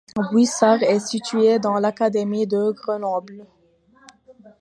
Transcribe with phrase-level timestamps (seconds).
[0.31, 3.45] Buissard est située dans l'académie de Grenoble.